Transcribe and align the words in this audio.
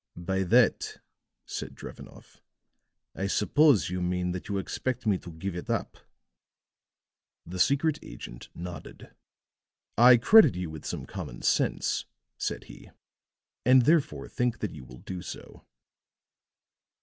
"By 0.17 0.41
that," 0.45 0.97
said 1.45 1.75
Drevenoff, 1.75 2.41
"I 3.13 3.27
suppose 3.27 3.91
you 3.91 4.01
mean 4.01 4.31
that 4.31 4.49
you 4.49 4.57
expect 4.57 5.05
me 5.05 5.19
to 5.19 5.31
give 5.31 5.55
it 5.55 5.69
up." 5.69 5.95
The 7.45 7.59
secret 7.59 7.99
agent 8.01 8.49
nodded. 8.55 9.13
"I 9.99 10.17
credit 10.17 10.55
you 10.55 10.71
with 10.71 10.85
some 10.87 11.05
common 11.05 11.43
sense," 11.43 12.05
said 12.35 12.63
he, 12.63 12.89
"and 13.63 13.83
therefore 13.83 14.27
think 14.27 14.57
that 14.57 14.73
you 14.73 14.85
will 14.85 14.97
do 15.01 15.21
so." 15.21 15.67